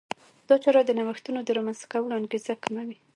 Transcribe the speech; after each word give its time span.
دا 0.47 0.55
چاره 0.63 0.81
د 0.85 0.91
نوښتونو 0.97 1.39
د 1.43 1.49
رامنځته 1.57 1.85
کولو 1.91 2.13
انګېزه 2.19 2.53
کموي. 2.63 2.97